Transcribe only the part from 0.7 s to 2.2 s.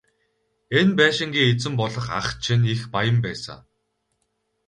Энэ байшингийн эзэн болох